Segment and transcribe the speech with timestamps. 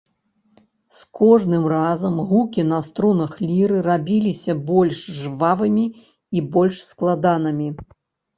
[0.99, 7.69] З кожным разам гукі на струнах ліры рабіліся больш жвавымі і больш складанымі.